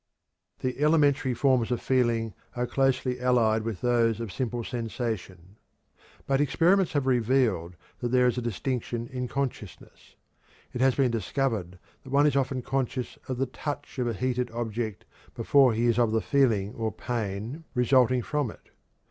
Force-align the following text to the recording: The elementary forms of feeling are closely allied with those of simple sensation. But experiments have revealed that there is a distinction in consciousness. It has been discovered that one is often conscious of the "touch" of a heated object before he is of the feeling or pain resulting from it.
The 0.61 0.79
elementary 0.79 1.35
forms 1.35 1.69
of 1.69 1.79
feeling 1.79 2.33
are 2.55 2.65
closely 2.65 3.19
allied 3.19 3.61
with 3.61 3.81
those 3.81 4.19
of 4.19 4.31
simple 4.31 4.63
sensation. 4.63 5.57
But 6.25 6.41
experiments 6.41 6.93
have 6.93 7.05
revealed 7.05 7.75
that 7.99 8.07
there 8.07 8.25
is 8.25 8.35
a 8.35 8.41
distinction 8.41 9.05
in 9.09 9.27
consciousness. 9.27 10.15
It 10.73 10.81
has 10.81 10.95
been 10.95 11.11
discovered 11.11 11.77
that 12.03 12.09
one 12.09 12.25
is 12.25 12.35
often 12.35 12.63
conscious 12.63 13.19
of 13.27 13.37
the 13.37 13.45
"touch" 13.45 13.99
of 13.99 14.07
a 14.07 14.13
heated 14.13 14.49
object 14.49 15.05
before 15.35 15.71
he 15.71 15.85
is 15.85 15.99
of 15.99 16.11
the 16.13 16.19
feeling 16.21 16.73
or 16.73 16.91
pain 16.91 17.63
resulting 17.75 18.23
from 18.23 18.49
it. 18.49 18.69